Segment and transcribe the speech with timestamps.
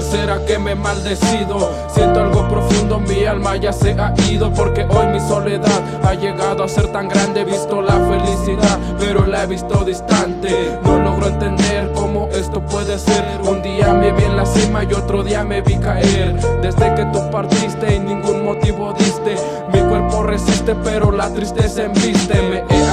[0.00, 1.70] será que me he maldecido?
[1.88, 6.64] Siento algo profundo, mi alma ya se ha ido Porque hoy mi soledad ha llegado
[6.64, 7.42] a ser tan grande.
[7.42, 10.78] He visto la felicidad, pero la he visto distante.
[10.84, 13.24] No logro entender cómo esto puede ser.
[13.42, 16.34] Un día me vi en la cima y otro día me vi caer.
[16.60, 19.36] Desde que tú partiste y ningún motivo diste.
[19.72, 22.34] Mi cuerpo resiste, pero la tristeza embiste.
[22.34, 22.90] Me he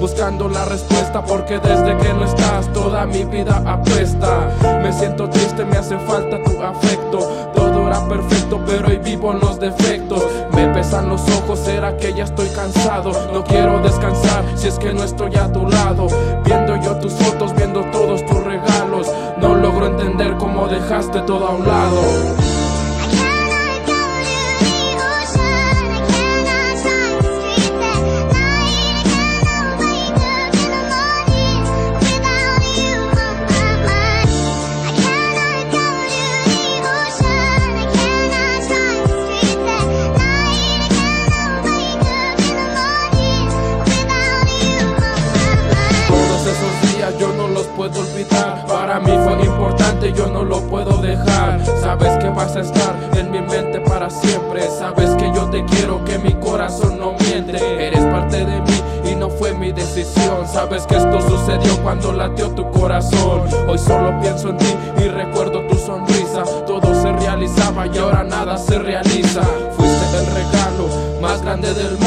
[0.00, 4.48] buscando la respuesta Porque desde que no estás toda mi vida apesta
[4.82, 7.18] Me siento triste, me hace falta tu afecto.
[7.54, 10.22] Todo era perfecto, pero hoy vivo en los defectos.
[10.54, 13.12] Me pesan los ojos, será que ya estoy cansado.
[13.32, 16.06] No quiero descansar si es que no estoy a tu lado.
[16.44, 21.50] Viendo yo tus fotos, viendo todos tus regalos No logro entender cómo dejaste todo a
[21.50, 22.41] un lado
[48.68, 51.60] Para mí fue importante, yo no lo puedo dejar.
[51.80, 54.62] Sabes que vas a estar en mi mente para siempre.
[54.70, 57.58] Sabes que yo te quiero, que mi corazón no miente.
[57.84, 60.46] Eres parte de mí y no fue mi decisión.
[60.46, 63.42] Sabes que esto sucedió cuando latió tu corazón.
[63.66, 66.44] Hoy solo pienso en ti y recuerdo tu sonrisa.
[66.64, 69.42] Todo se realizaba y ahora nada se realiza.
[69.76, 72.01] Fuiste el regalo más grande del mundo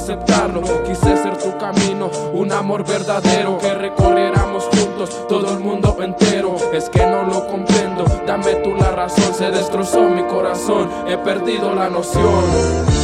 [0.00, 0.62] aceptarlo.
[0.84, 3.58] Quise ser tu camino, un amor verdadero.
[3.58, 6.56] Que recorriéramos juntos todo el mundo entero.
[6.72, 11.74] Es que no lo comprendo, dame tú la razón Se destrozó mi corazón, he perdido
[11.74, 12.99] la noción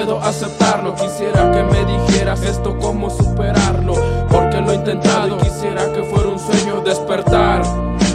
[0.00, 0.94] puedo aceptarlo.
[0.94, 3.94] Quisiera que me dijeras esto cómo superarlo.
[4.30, 5.36] Porque lo he intentado.
[5.38, 7.62] Quisiera que fuera un sueño despertar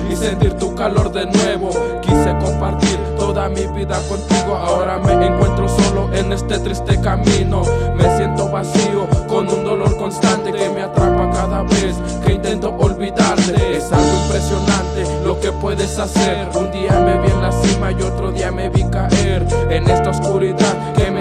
[0.09, 1.69] y sentir tu calor de nuevo.
[2.01, 4.56] Quise compartir toda mi vida contigo.
[4.56, 7.62] Ahora me encuentro solo en este triste camino.
[7.96, 13.78] Me siento vacío con un dolor constante Que me atrapa cada vez que intento olvidarte.
[13.78, 16.50] Es algo impresionante lo que puedes hacer.
[16.56, 20.09] Un día me vi en la cima y otro día me vi caer En esta
[20.09, 21.12] oscuridad que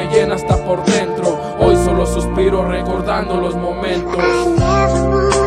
[0.52, 1.38] por dentro.
[1.58, 5.43] Hoy solo suspiro recordando los momentos.